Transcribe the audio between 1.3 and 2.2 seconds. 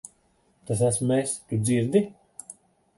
Tu dzirdi?